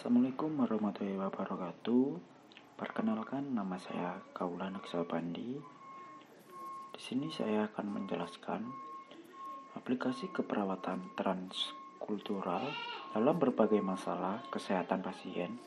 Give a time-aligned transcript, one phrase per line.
[0.00, 2.04] Assalamualaikum warahmatullahi wabarakatuh.
[2.80, 5.60] Perkenalkan nama saya Kaula Naksal Pandi.
[6.96, 8.64] Di sini saya akan menjelaskan
[9.76, 12.64] aplikasi keperawatan transkultural
[13.12, 15.60] dalam berbagai masalah kesehatan pasien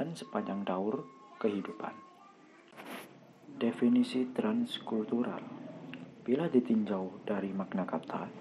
[0.00, 1.04] dan sepanjang daur
[1.36, 1.92] kehidupan.
[3.52, 5.44] Definisi transkultural
[6.24, 8.32] bila ditinjau dari makna kata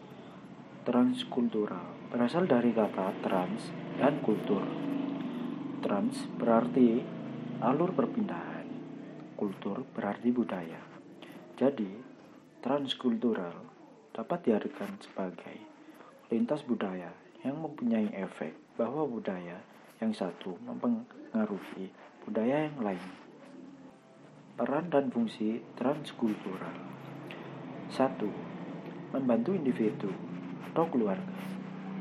[0.88, 4.64] transkultural berasal dari kata trans dan kultur
[5.78, 7.06] Trans berarti
[7.62, 8.66] alur perpindahan,
[9.38, 10.82] kultur berarti budaya.
[11.54, 11.90] Jadi,
[12.66, 13.54] transkultural
[14.10, 15.58] dapat diartikan sebagai
[16.34, 17.14] lintas budaya
[17.46, 19.62] yang mempunyai efek bahwa budaya
[20.02, 21.94] yang satu mempengaruhi
[22.26, 23.08] budaya yang lain.
[24.58, 26.98] Peran dan fungsi transkultural
[27.88, 28.28] satu,
[29.08, 30.12] Membantu individu
[30.68, 31.40] atau keluarga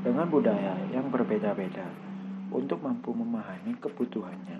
[0.03, 2.06] dengan budaya yang berbeda-beda
[2.57, 4.59] untuk mampu memahami kebutuhannya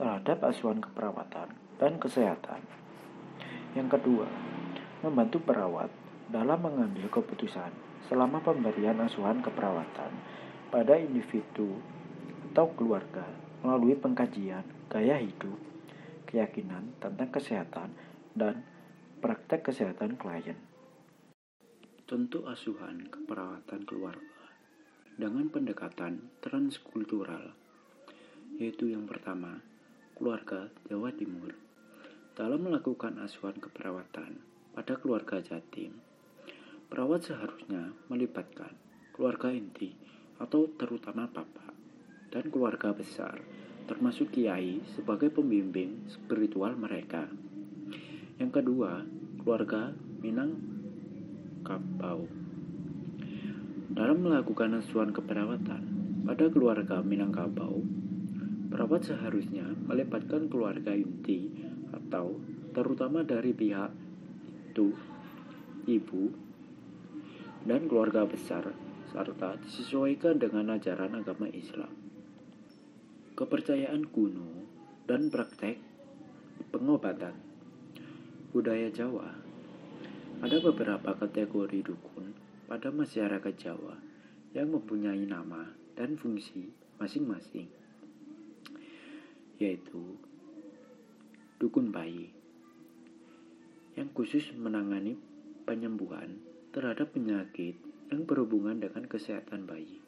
[0.00, 2.64] terhadap asuhan keperawatan dan kesehatan.
[3.76, 4.26] Yang kedua,
[5.04, 5.92] membantu perawat
[6.32, 7.68] dalam mengambil keputusan
[8.08, 10.12] selama pemberian asuhan keperawatan
[10.72, 11.76] pada individu
[12.50, 13.28] atau keluarga
[13.60, 15.58] melalui pengkajian gaya hidup,
[16.30, 17.90] keyakinan tentang kesehatan,
[18.32, 18.62] dan
[19.18, 20.58] praktek kesehatan klien.
[22.04, 24.33] Tentu asuhan keperawatan keluarga
[25.14, 27.54] dengan pendekatan transkultural,
[28.58, 29.62] yaitu yang pertama,
[30.18, 31.54] keluarga Jawa Timur.
[32.34, 34.42] Dalam melakukan asuhan keperawatan
[34.74, 35.94] pada keluarga Jatim,
[36.90, 38.74] perawat seharusnya melibatkan
[39.14, 39.94] keluarga inti
[40.42, 41.70] atau terutama papa
[42.34, 43.38] dan keluarga besar,
[43.86, 47.30] termasuk kiai sebagai pembimbing spiritual mereka.
[48.42, 49.06] Yang kedua,
[49.38, 50.58] keluarga Minang
[51.62, 52.43] Kapau
[53.94, 55.82] dalam melakukan asuhan keperawatan
[56.26, 57.78] pada keluarga Minangkabau,
[58.66, 61.54] perawat seharusnya melibatkan keluarga inti
[61.94, 62.42] atau
[62.74, 63.94] terutama dari pihak
[64.74, 64.90] itu
[65.86, 66.34] ibu
[67.62, 68.74] dan keluarga besar
[69.14, 71.94] serta disesuaikan dengan ajaran agama Islam.
[73.38, 74.66] Kepercayaan kuno
[75.06, 75.78] dan praktek
[76.74, 77.38] pengobatan
[78.50, 79.38] budaya Jawa
[80.42, 84.00] ada beberapa kategori dukun pada masyarakat Jawa
[84.56, 87.68] yang mempunyai nama dan fungsi masing-masing,
[89.60, 90.16] yaitu
[91.60, 92.32] dukun bayi
[93.94, 95.14] yang khusus menangani
[95.68, 96.40] penyembuhan
[96.72, 97.78] terhadap penyakit
[98.10, 100.00] yang berhubungan dengan kesehatan bayi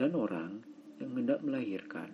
[0.00, 0.64] dan orang
[0.96, 2.10] yang hendak melahirkan.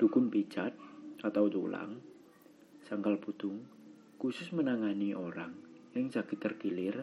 [0.00, 0.72] Dukun pijat
[1.20, 2.00] atau tulang,
[2.88, 3.60] sangkal putung,
[4.16, 7.02] khusus menangani orang yang sakit terkilir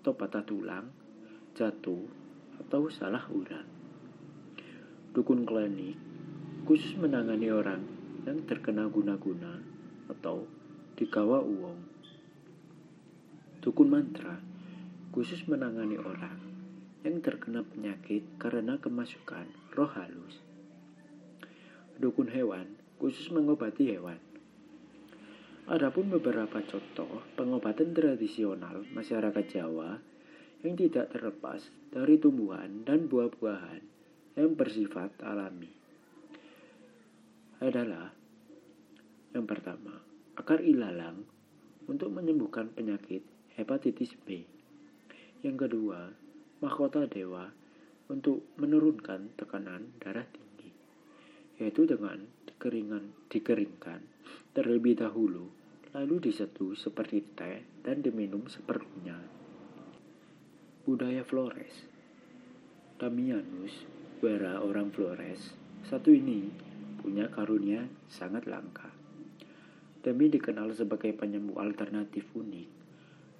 [0.00, 0.88] atau patah tulang,
[1.52, 2.08] jatuh,
[2.58, 3.66] atau salah urat.
[5.12, 6.00] Dukun klinik
[6.64, 7.84] khusus menangani orang
[8.24, 9.60] yang terkena guna-guna
[10.08, 10.48] atau
[10.96, 11.78] dikawa uang.
[13.60, 14.40] Dukun mantra
[15.12, 16.40] khusus menangani orang
[17.04, 19.44] yang terkena penyakit karena kemasukan
[19.76, 20.40] roh halus.
[22.00, 24.31] Dukun hewan khusus mengobati hewan
[25.70, 29.94] Adapun beberapa contoh pengobatan tradisional masyarakat Jawa
[30.66, 33.82] yang tidak terlepas dari tumbuhan dan buah-buahan
[34.34, 35.70] yang bersifat alami
[37.62, 38.10] adalah
[39.32, 40.02] yang pertama,
[40.34, 41.22] akar ilalang
[41.86, 43.22] untuk menyembuhkan penyakit
[43.54, 44.42] hepatitis B.
[45.46, 46.10] Yang kedua,
[46.58, 47.54] mahkota dewa
[48.10, 50.74] untuk menurunkan tekanan darah tinggi,
[51.62, 54.02] yaitu dengan dikeringan, dikeringkan
[54.52, 55.48] terlebih dahulu,
[55.96, 59.16] lalu diseduh seperti teh dan diminum seperlunya.
[60.84, 61.92] Budaya Flores
[63.02, 63.82] Damianus,
[64.22, 66.46] wera orang Flores, satu ini
[67.02, 68.94] punya karunia sangat langka.
[70.06, 72.68] Demi dikenal sebagai penyembuh alternatif unik,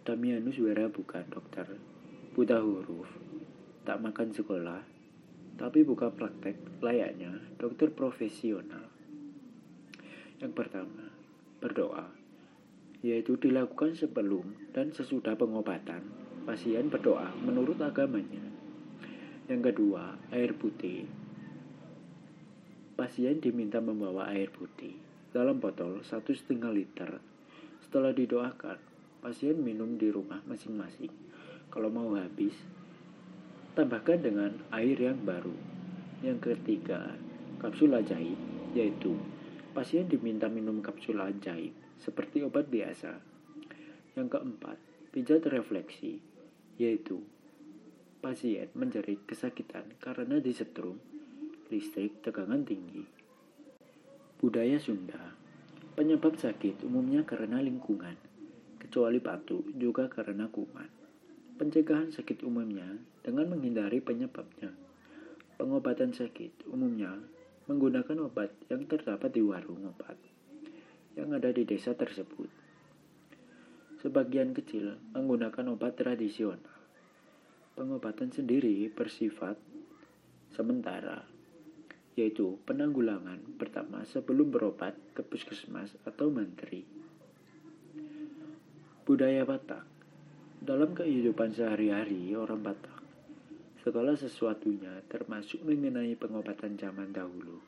[0.03, 1.79] Damianus Wera bukan dokter,
[2.35, 3.07] buta huruf,
[3.87, 4.83] tak makan sekolah,
[5.59, 8.92] tapi buka praktek layaknya dokter profesional.
[10.43, 11.07] Yang pertama,
[11.63, 12.11] berdoa,
[12.99, 16.03] yaitu dilakukan sebelum dan sesudah pengobatan.
[16.43, 18.43] Pasien berdoa menurut agamanya.
[19.47, 21.07] Yang kedua, air putih.
[22.99, 24.99] Pasien diminta membawa air putih
[25.31, 27.23] dalam botol satu setengah liter.
[27.87, 28.83] Setelah didoakan,
[29.23, 31.15] pasien minum di rumah masing-masing.
[31.71, 32.59] Kalau mau habis,
[33.79, 35.55] tambahkan dengan air yang baru.
[36.27, 37.15] Yang ketiga,
[37.63, 38.39] kapsul ajaib,
[38.75, 39.15] yaitu
[39.73, 43.17] pasien diminta minum kapsul ajaib seperti obat biasa.
[44.15, 44.77] Yang keempat,
[45.11, 46.21] pijat refleksi,
[46.77, 47.25] yaitu
[48.21, 51.01] pasien menjerit kesakitan karena disetrum
[51.73, 53.03] listrik tegangan tinggi.
[54.37, 55.43] Budaya Sunda
[55.93, 58.17] Penyebab sakit umumnya karena lingkungan,
[58.81, 60.89] kecuali batu juga karena kuman.
[61.61, 64.73] Pencegahan sakit umumnya dengan menghindari penyebabnya.
[65.61, 67.13] Pengobatan sakit umumnya
[67.71, 70.19] menggunakan obat yang terdapat di warung obat
[71.15, 72.49] yang ada di desa tersebut.
[74.01, 76.81] Sebagian kecil menggunakan obat tradisional.
[77.73, 79.57] Pengobatan sendiri bersifat
[80.53, 81.25] sementara
[82.13, 86.85] yaitu penanggulangan pertama sebelum berobat ke puskesmas atau mantri.
[89.09, 89.89] Budaya Batak
[90.63, 93.02] Dalam kehidupan sehari-hari orang Batak,
[93.83, 97.59] segala sesuatunya termasuk mengenai pengobatan zaman dahulu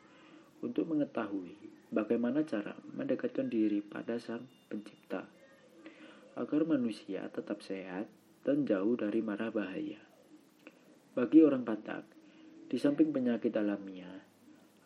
[0.62, 1.58] untuk mengetahui
[1.90, 5.26] bagaimana cara mendekatkan diri pada sang pencipta
[6.38, 8.06] agar manusia tetap sehat
[8.46, 9.99] dan jauh dari marah bahaya.
[11.19, 12.06] Bagi orang Batak,
[12.70, 14.22] di samping penyakit alamiah,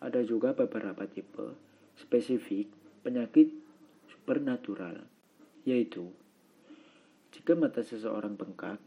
[0.01, 1.57] ada juga beberapa tipe
[1.97, 2.73] spesifik
[3.05, 3.53] penyakit
[4.09, 5.05] supernatural,
[5.69, 6.09] yaitu
[7.33, 8.81] jika mata seseorang bengkak,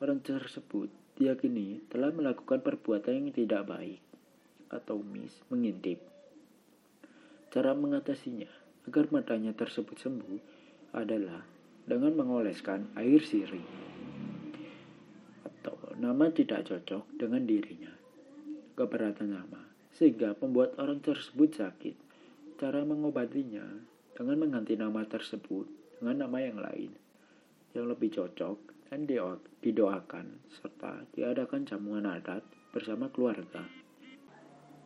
[0.00, 4.00] orang tersebut diyakini telah melakukan perbuatan yang tidak baik
[4.72, 6.00] atau mis mengintip.
[7.52, 8.48] Cara mengatasinya
[8.88, 10.40] agar matanya tersebut sembuh
[10.96, 11.44] adalah
[11.84, 13.66] dengan mengoleskan air sirih
[15.44, 17.92] atau nama tidak cocok dengan dirinya.
[18.72, 19.60] Keberatan nama
[19.92, 21.96] sehingga membuat orang tersebut sakit.
[22.56, 23.68] Cara mengobatinya
[24.16, 25.68] dengan mengganti nama tersebut
[26.00, 26.90] dengan nama yang lain
[27.72, 29.08] yang lebih cocok dan
[29.64, 32.44] didoakan serta diadakan jamuan adat
[32.76, 33.64] bersama keluarga.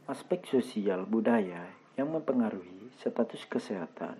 [0.07, 4.15] Aspek sosial budaya yang mempengaruhi status kesehatan.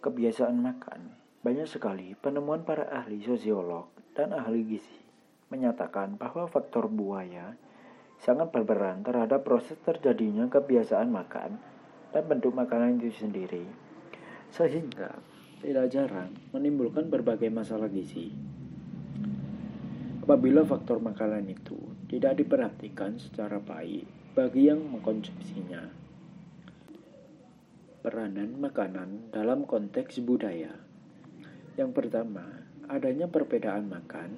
[0.00, 1.20] Kebiasaan makan.
[1.44, 5.04] Banyak sekali penemuan para ahli sosiolog dan ahli gizi
[5.52, 7.52] menyatakan bahwa faktor buaya
[8.16, 11.60] sangat berperan terhadap proses terjadinya kebiasaan makan
[12.16, 13.68] dan bentuk makanan itu sendiri,
[14.48, 15.12] sehingga
[15.60, 18.32] tidak jarang menimbulkan berbagai masalah gizi.
[20.24, 21.76] Apabila faktor makanan itu
[22.08, 25.84] tidak diperhatikan secara baik bagi yang mengkonsumsinya.
[28.00, 30.72] Peranan makanan dalam konteks budaya.
[31.76, 34.32] Yang pertama, adanya perbedaan makan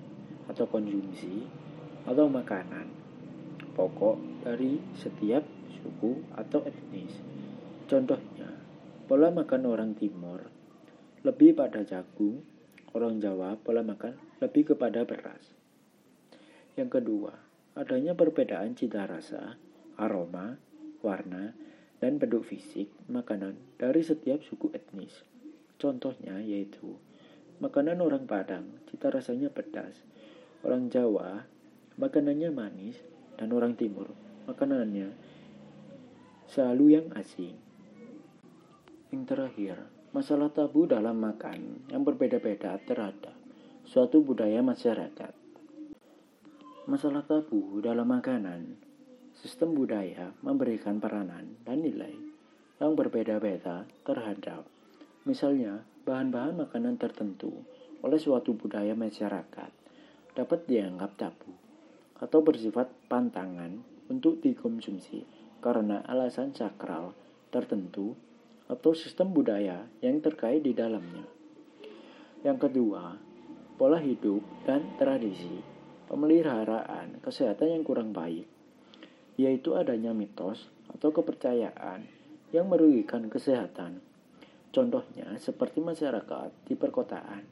[0.50, 1.46] atau konsumsi
[2.06, 2.90] atau makanan
[3.76, 7.12] pokok dari setiap suku atau etnis.
[7.86, 8.50] Contohnya,
[9.06, 10.55] pola makan orang Timur
[11.26, 12.46] lebih pada jagung,
[12.94, 15.50] orang Jawa pola makan lebih kepada beras.
[16.78, 17.34] Yang kedua,
[17.74, 19.58] adanya perbedaan cita rasa,
[19.98, 20.54] aroma,
[21.02, 21.50] warna,
[21.98, 25.26] dan bentuk fisik makanan dari setiap suku etnis.
[25.82, 26.94] Contohnya yaitu
[27.58, 30.06] makanan orang Padang cita rasanya pedas,
[30.62, 31.42] orang Jawa
[31.98, 33.02] makanannya manis,
[33.34, 34.12] dan orang timur,
[34.46, 35.10] makanannya
[36.46, 37.56] selalu yang asing.
[39.10, 39.76] Yang terakhir,
[40.16, 43.36] masalah tabu dalam makan yang berbeda-beda terhadap
[43.84, 45.36] suatu budaya masyarakat.
[46.88, 48.80] Masalah tabu dalam makanan,
[49.36, 52.16] sistem budaya memberikan peranan dan nilai
[52.80, 54.64] yang berbeda-beda terhadap
[55.28, 57.52] misalnya bahan-bahan makanan tertentu
[58.00, 59.68] oleh suatu budaya masyarakat
[60.32, 61.52] dapat dianggap tabu
[62.24, 65.28] atau bersifat pantangan untuk dikonsumsi
[65.60, 67.12] karena alasan sakral
[67.52, 68.16] tertentu
[68.66, 71.26] atau sistem budaya yang terkait di dalamnya.
[72.42, 73.18] Yang kedua,
[73.78, 75.62] pola hidup dan tradisi
[76.06, 78.46] pemeliharaan kesehatan yang kurang baik,
[79.38, 82.06] yaitu adanya mitos atau kepercayaan
[82.54, 83.98] yang merugikan kesehatan.
[84.70, 87.42] Contohnya seperti masyarakat di perkotaan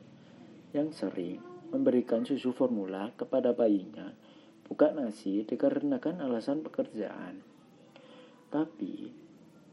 [0.77, 1.41] yang sering
[1.73, 4.15] memberikan susu formula kepada bayinya
[4.65, 7.43] buka nasi dikarenakan alasan pekerjaan.
[8.49, 9.24] Tapi,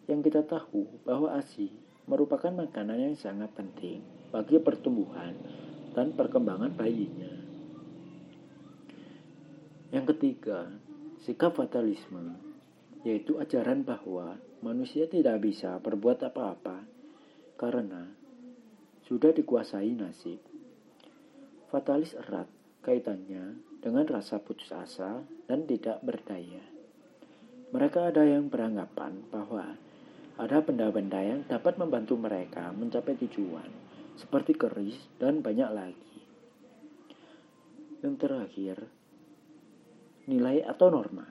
[0.10, 1.70] yang kita tahu bahwa ASI
[2.10, 4.02] merupakan makanan yang sangat penting
[4.34, 5.38] bagi pertumbuhan
[5.94, 7.34] dan perkembangan bayinya.
[9.92, 10.72] Yang ketiga,
[11.22, 12.40] sikap fatalisme,
[13.04, 16.88] yaitu ajaran bahwa manusia tidak bisa berbuat apa-apa
[17.60, 18.08] karena
[19.06, 20.40] sudah dikuasai nasib.
[21.68, 22.48] Fatalis erat
[22.82, 26.64] kaitannya dengan rasa putus asa dan tidak berdaya.
[27.72, 29.76] Mereka ada yang beranggapan bahwa
[30.40, 33.68] ada benda-benda yang dapat membantu mereka mencapai tujuan,
[34.16, 36.18] seperti keris dan banyak lagi.
[38.00, 38.78] Yang terakhir,
[40.30, 41.28] nilai atau norma,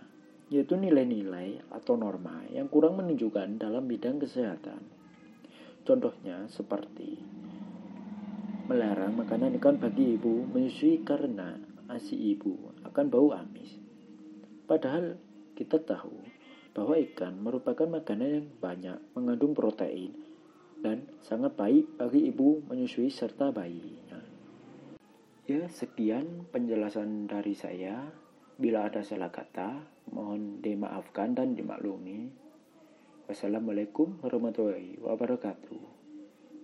[0.51, 4.83] yaitu nilai-nilai atau norma yang kurang menunjukkan dalam bidang kesehatan.
[5.87, 7.19] Contohnya seperti
[8.71, 11.59] melarang makanan ikan bagi ibu menyusui karena
[11.91, 13.75] ASI ibu akan bau amis.
[14.71, 15.19] Padahal
[15.59, 16.30] kita tahu
[16.71, 20.15] bahwa ikan merupakan makanan yang banyak mengandung protein
[20.81, 24.21] dan sangat baik bagi ibu menyusui serta bayinya.
[25.45, 28.07] Ya, sekian penjelasan dari saya.
[28.61, 32.31] Bila ada salah kata, mohon dimaafkan dan dimaklumi.
[33.27, 36.00] Wassalamualaikum warahmatullahi wabarakatuh.